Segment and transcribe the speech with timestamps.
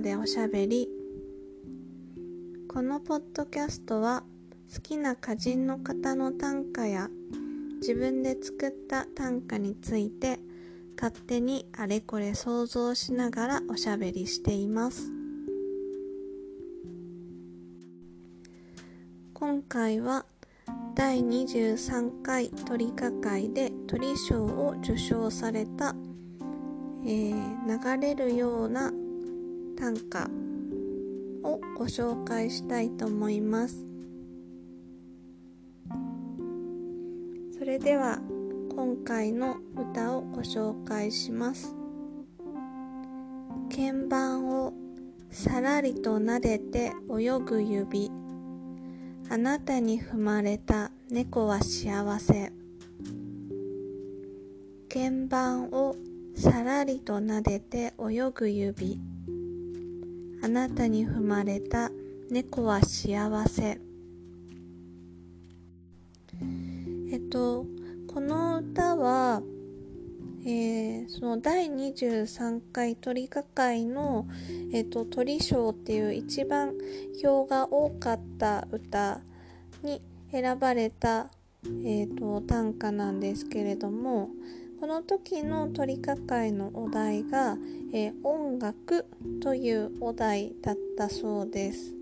[0.00, 0.88] でおしゃべり。
[2.68, 4.24] このポッドキャストは
[4.74, 7.08] 好きな歌人の方の短歌や
[7.80, 10.38] 自分で作った短歌について
[11.00, 15.10] 勝手にあれこれ想像しながらおしゃべりしています。
[19.32, 20.26] 今回は
[20.94, 25.94] 第23回鳥歌会で鳥賞を受賞された、
[27.04, 28.92] えー、流れるような
[29.76, 30.30] 短歌
[31.44, 33.86] をご紹介したいと思います。
[37.58, 38.18] それでは
[38.74, 41.76] 今回の歌をご紹介します。
[43.70, 44.72] 鍵盤を
[45.30, 48.10] さらりと撫でて泳ぐ指。
[49.28, 52.52] あなたに踏まれた猫は幸せ。
[54.88, 55.96] 鍵盤を
[56.34, 58.98] さらりと撫でて泳ぐ指。
[60.46, 61.90] あなたに踏まれた。
[62.30, 63.80] 猫は幸せ。
[67.10, 67.66] えっと
[68.06, 69.42] この歌は
[70.44, 74.28] えー、その第23回鳥歌会の、
[74.72, 76.74] えーと、鳥賞っていう一番
[77.20, 79.22] 票が多かった歌
[79.82, 80.00] に
[80.30, 81.28] 選ばれた、
[81.64, 84.28] えーと、短歌なんですけれども
[84.78, 87.56] この時の鳥歌会のお題が、
[87.94, 89.06] えー、音楽
[89.40, 91.94] というお題だったそうです。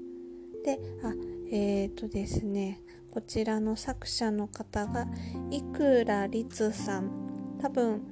[0.65, 1.13] で、あ、
[1.53, 2.81] えっ、ー、とですね、
[3.13, 5.07] こちらの作者の方が、
[5.51, 7.11] いくらりつさん。
[7.61, 8.03] 多分、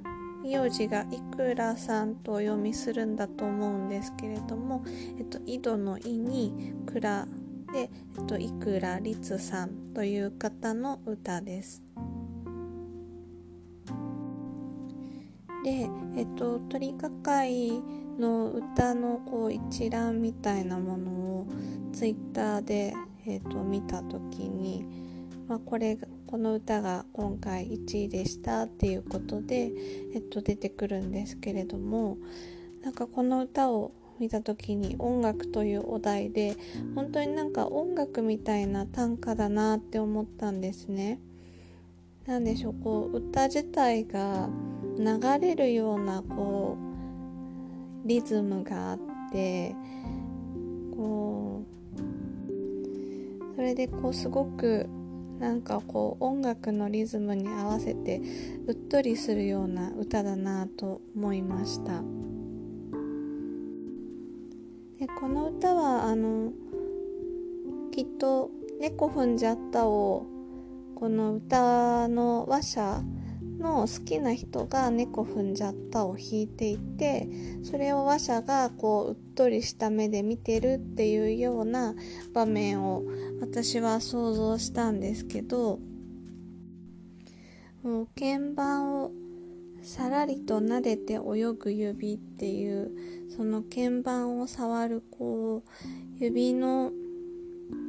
[0.43, 4.83] 名字がいくらさんとお読みするんだと思うんですけれども、
[5.17, 7.27] えっと、井戸の井に蔵
[7.73, 11.83] で、えっと、いくらりつさんという方の歌です。
[15.63, 17.81] で、えっと、鳥か会
[18.19, 21.47] の歌のこう一覧みたいなものを
[21.93, 22.93] ツイッターで、
[23.25, 24.85] えっと、見た時に、
[25.47, 25.97] まあ、これ
[26.27, 29.71] この歌が今回1位でしたっていうことで、
[30.13, 32.17] えっと、出てくるんですけれども
[32.83, 36.55] なんかこの歌を見た時に音楽というお題で
[36.95, 41.19] 本当になんか音楽みたいな短歌だなって思ったんですね。
[42.25, 44.49] なでしょうこう歌自体が
[44.97, 46.77] 流れるようなこ
[48.05, 48.99] うリズムがあっ
[49.31, 49.75] て
[50.95, 54.89] こうそれでこうすごく
[55.39, 58.21] なんかこう音楽のリズムに合わせて
[58.67, 62.01] うっとりするような歌だなと思いました。
[64.99, 66.53] でこの歌はあの
[67.91, 70.25] きっと「猫踏んじゃった」を
[70.95, 73.03] この歌の話者
[73.63, 77.27] の好きな人が猫踏んじゃったを弾いていて
[77.63, 81.95] それを話者がこううっとりした目で見てるっていうような
[82.33, 83.03] 場面を
[83.39, 85.79] 私は想像したんですけど
[87.83, 89.11] もう鍵盤を
[89.81, 92.91] さらりと撫でて泳ぐ指っていう
[93.35, 96.91] その鍵盤を触るこう指の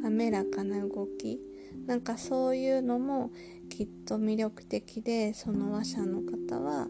[0.02, 1.40] 滑らかな動き
[1.86, 3.30] なんかそういうのも
[3.76, 6.86] きっと魅力的でその話者の方は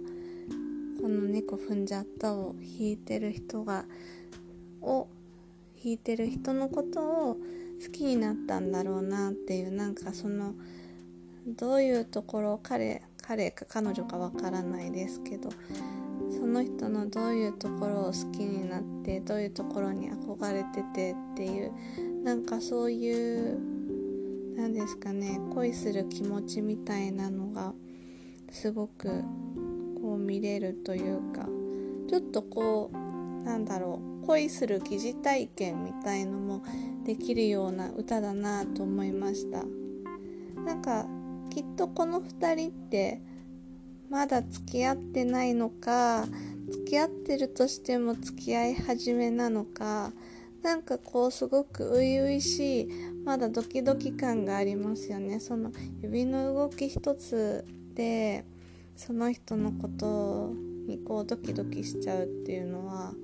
[1.01, 3.87] この「猫踏んじゃった」を弾いてる人が
[4.83, 5.07] を
[5.83, 7.01] 弾いてる人のこと
[7.31, 7.37] を
[7.83, 10.53] 好きになったんだろうなっていうなんかその
[11.47, 15.49] どういうところ彼彼か彼女かわからないですけど
[16.31, 21.73] その人のどういうところを好きになってどういうところに憧れててっていう
[22.23, 23.74] なんかそういう
[24.57, 27.73] 何ですかね恋する気持ちみたいなのが
[28.51, 29.23] すごく
[30.01, 31.49] こう見れるというか
[32.09, 36.63] ちょっとこうなんだろう恋する疑似体験みたいのも
[37.05, 39.65] できるような歌だなと思いました。
[40.65, 41.07] なんか
[41.51, 43.21] きっとこの2人って
[44.09, 46.27] まだ付き合ってないのか
[46.71, 50.13] 付き合ってるとしても付き合い始めなのか
[50.63, 52.89] なんかこうすごく初々しい
[53.25, 55.41] まだドキドキ感がありますよね。
[55.41, 55.73] その
[56.03, 58.45] 指の動き一つで
[58.97, 60.53] その人のこと
[60.87, 63.15] にこうドキドキしちゃうっていうのは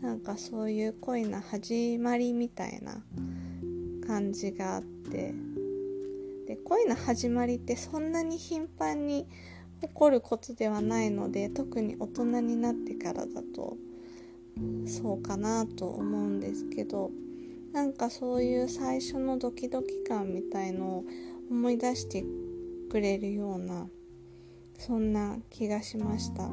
[0.00, 3.02] なんかそういう恋の始まりみたいな
[4.06, 5.34] 感じがあって。
[6.46, 9.28] で恋の始まりってそんなに頻繁に
[9.82, 13.76] 起こることではないので特に大人になってからだと
[14.84, 17.10] そうかなと思うんですけど。
[17.72, 21.04] なんかそういう最初のドキドキ感みたいのを
[21.50, 22.24] 思い出して
[22.90, 23.86] くれるような
[24.78, 26.48] そんな気がしました。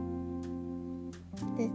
[1.56, 1.70] で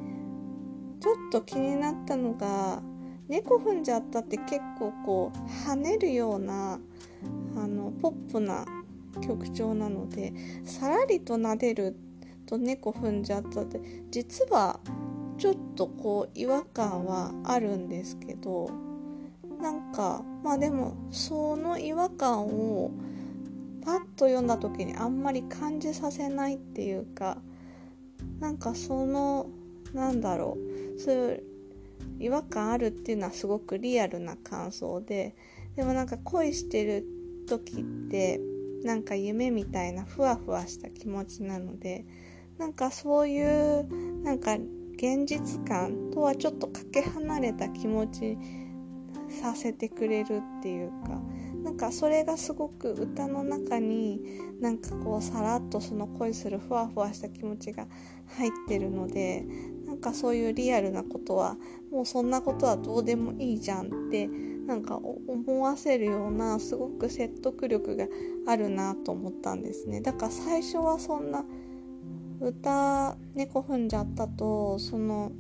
[1.00, 2.83] ちょっと気になったのが
[3.29, 6.79] 猫踏んじゃったって結構こう跳ねるような
[7.56, 8.65] あのポップな
[9.21, 10.33] 曲調なので
[10.65, 11.97] さらりと撫でる
[12.47, 13.81] と猫踏んじゃったって
[14.11, 14.79] 実は
[15.39, 18.71] ちょっとこう違和感はあるんですけど
[19.62, 22.91] なんかまあでもその違和感を
[23.85, 27.38] パッと読んだ時にあんまり感じさせないっていうか
[28.41, 29.47] なんかその
[29.94, 30.59] なんだろ
[30.97, 31.43] うそういう
[32.19, 35.37] 違和感あるっていうのはすごくリアルな感想で
[35.76, 37.06] でもなんか恋してる
[37.49, 38.41] 時って
[38.82, 42.05] なんか夢みたいなふわふわした気持ちなので
[42.58, 44.56] なんかそういうなんか
[44.97, 48.37] 現実感とはちょっとかけ離れた気持ち
[49.32, 51.20] させてくれるっていうか
[51.64, 54.20] なんかそれがすごく歌の中に
[54.61, 57.87] なんかこうさらっとその恋するふわふわした気持ちが
[58.37, 59.44] 入ってるので
[59.87, 61.56] なんかそういうリアルなことは
[61.90, 64.29] もうそんなことはどうでもいいじゃんって
[64.67, 68.06] なんか思わせるようなすごく説得力が
[68.46, 70.00] あるなと思ったんですね。
[70.00, 71.44] だから最初はそんな
[72.40, 75.32] 歌猫踏んじゃったとその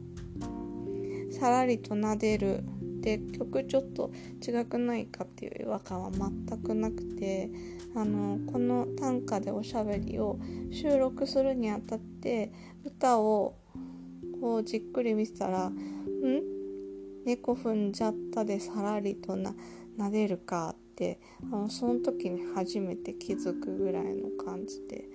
[1.30, 2.64] さらりと撫でる
[3.02, 4.10] で曲ちょっと
[4.40, 7.50] 違くないかっていう違和感は全くなくて
[7.94, 10.38] あのこの短歌でおしゃべりを
[10.70, 12.52] 収録するにあたって
[12.84, 13.56] 歌を
[14.40, 15.74] こうじっくり見てたら「ん？
[17.24, 19.54] 猫踏んじゃったでさらりとな
[19.98, 21.20] 撫でるか」って
[21.52, 25.08] あのその時に初めて気づくぐらいの感じで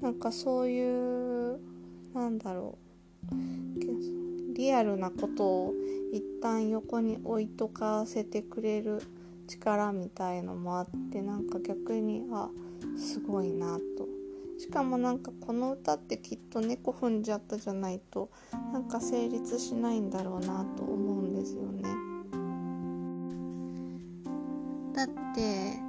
[0.00, 1.60] なんかそういう
[2.12, 2.78] なんだろ
[3.30, 4.21] う
[4.54, 5.74] リアルなことを
[6.12, 9.02] 一旦横に置いとかせてくれる
[9.46, 12.48] 力みたいのもあってなんか逆にあ
[12.96, 14.22] すごいなと。
[14.58, 18.30] しかもなんかこの歌ってきっと猫踏んじゃったじゃないと
[18.72, 21.82] なんか成立しないんだろうなと思うんですよね。
[24.94, 25.80] だって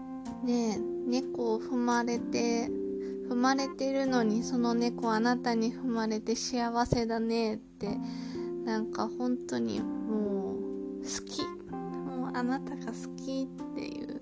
[0.43, 2.67] ね猫を踏まれて
[3.29, 7.97] 踏まれてるのにその猫あなたに踏まれて幸せだねって
[8.65, 14.21] なんか本当にもう好きもうあなたが好きっていう。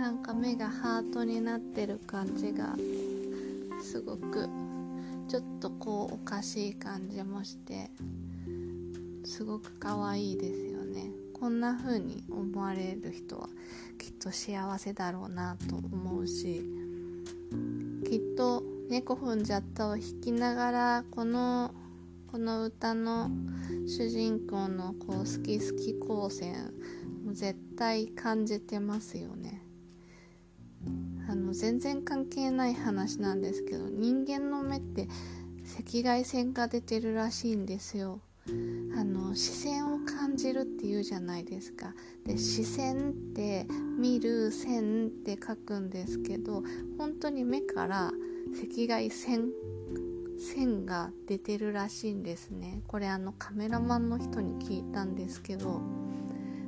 [0.00, 2.74] なんか目がハートになってる感じが
[3.82, 4.48] すごく
[5.28, 7.90] ちょっとこうおかしい感じもして
[9.24, 11.10] すごく可愛いですよね。
[11.38, 13.50] こんな風に思われる人は
[13.98, 16.62] きっと幸せだろうなと思うし
[18.08, 21.74] きっと「猫踏んじゃった」を弾きながらこの
[22.30, 23.28] この歌の
[23.88, 26.72] 主人公のこう好き好き光線
[27.32, 29.62] 絶対感じてますよね。
[31.28, 35.08] あの全然関係ない話なんですけど人間の目って
[35.78, 38.20] 赤外線が出てるらしいんですよ。
[38.96, 41.94] あの視線を感じるっていうじゃないですか。
[42.24, 43.66] で視線って
[43.98, 46.62] 見る線って書くんですけど
[46.96, 49.50] 本当に目から赤外線
[50.40, 52.82] 線が出てるらしいんですね。
[52.88, 55.80] これあのカメラマンの人に聞いたんですけど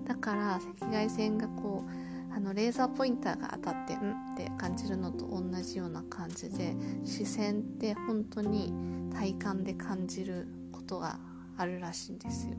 [0.06, 6.74] だから赤外線がこうあのレーザーポインターが当たってんって感じるのと同じような感じで
[7.04, 8.72] 視線って本当に
[9.12, 11.18] 体感で感じることが
[11.56, 12.54] あるらしいんですよ。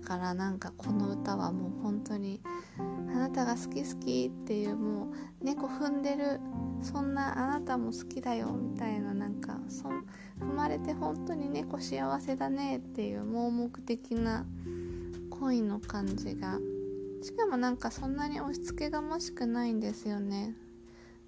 [0.00, 2.40] からなんかこの歌はもう本当に
[2.78, 6.40] あなたが好き好きっていうもう猫踏んでる
[6.82, 9.88] そんなあなたも好きだよみたいななんかそ
[10.40, 14.46] 踏まれて本当に猫幸せだねっていう盲目的な
[15.30, 16.58] 恋の感じが
[17.22, 20.54] しかもなんかそんなに押し付けがましくないんですよね。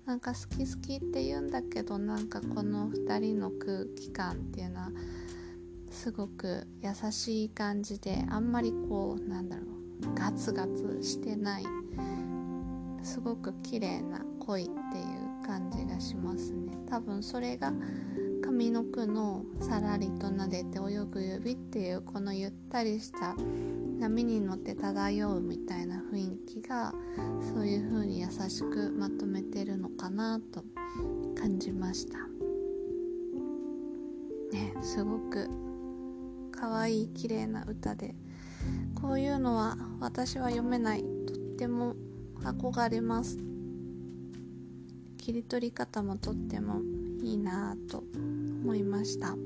[0.06, 4.90] なんか好き好きって言うんだけどなんかこの2人の空気感っていうのは
[6.02, 11.64] すごく優しい感じであんまりこうなんだろうガツガツしてない
[13.04, 16.76] すごく綺麗な恋っていう感じがしますね。
[16.90, 17.72] 多分それが
[18.44, 23.36] 上の句の「さらりと撫でて泳ぐ指」っていうこのゆったりした
[24.00, 26.92] 波に乗って漂うみたいな雰囲気が
[27.54, 30.64] そういう風に優しくまとめてるのかなと
[31.36, 32.18] 感じました。
[34.50, 35.71] ねすごく
[36.52, 38.14] 可愛い綺麗な歌で。
[39.00, 41.02] こういうのは私は読めない。
[41.26, 41.96] とっても
[42.44, 43.38] 憧れます。
[45.18, 46.80] 切り取り方もとっても
[47.22, 48.04] いいなぁと
[48.62, 49.28] 思いました。
[49.28, 49.36] は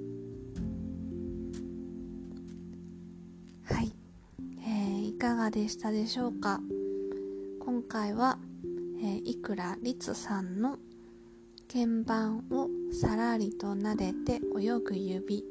[3.83, 3.93] い、
[4.61, 6.61] えー、いかがでしたでしょうか？
[7.61, 8.39] 今回は、
[9.03, 10.79] えー、いくらりつさんの
[11.71, 15.45] 鍵盤をさらりと撫でて泳ぐ指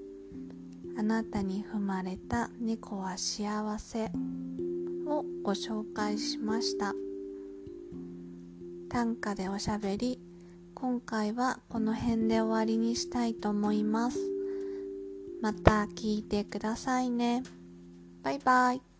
[0.97, 4.05] あなたに踏まれた猫は幸せ
[5.05, 6.93] をご紹介しました。
[8.89, 10.19] 短歌でおしゃべり。
[10.73, 14.19] 今回はこの辺で終わりにしたいと思います。
[15.41, 17.43] また聞いてくださいね。
[18.23, 18.94] バイバイ。